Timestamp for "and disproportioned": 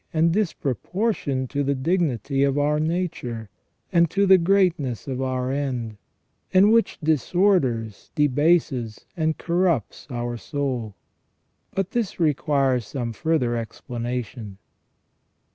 0.25-1.49